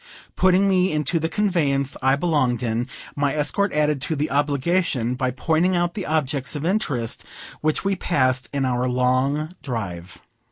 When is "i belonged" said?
2.01-2.63